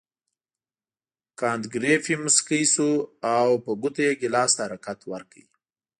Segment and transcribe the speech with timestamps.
[1.39, 2.91] کانت ګریفي مسکی شو
[3.35, 5.43] او په ګوتو یې ګیلاس ته حرکت ورکړ.